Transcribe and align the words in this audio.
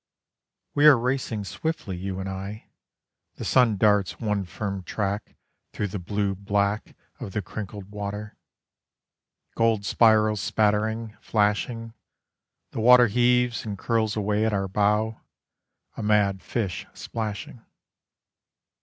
We 0.73 0.87
are 0.87 0.97
racing 0.97 1.43
swiftly, 1.43 1.95
you 1.95 2.19
and 2.19 2.27
I, 2.27 2.71
The 3.35 3.45
sun 3.45 3.77
darts 3.77 4.19
one 4.19 4.45
firm 4.45 4.81
track 4.81 5.35
Through 5.73 5.89
the 5.89 5.99
blue 5.99 6.33
black 6.33 6.95
Of 7.19 7.33
the 7.33 7.43
crinkled 7.43 7.91
water. 7.91 8.35
Gold 9.53 9.85
spirals 9.85 10.41
spattering, 10.41 11.15
flashing, 11.21 11.93
The 12.71 12.79
water 12.81 13.05
heaves 13.09 13.63
and 13.63 13.77
curls 13.77 14.15
away 14.15 14.43
at 14.43 14.53
our 14.53 14.67
bow, 14.67 15.21
A 15.95 16.01
mad 16.01 16.41
fish 16.41 16.87
splashing. 16.95 17.63